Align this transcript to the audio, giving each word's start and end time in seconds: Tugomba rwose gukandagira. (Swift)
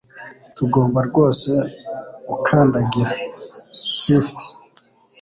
Tugomba 0.55 0.99
rwose 1.07 1.51
gukandagira. 2.27 3.11
(Swift) 3.93 4.39